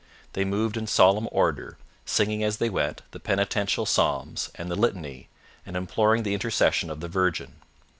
[0.33, 5.29] They moved in solemn order, singing as they went the penitential psalms and the Litany,
[5.63, 7.57] and imploring the intercession of the Virgin.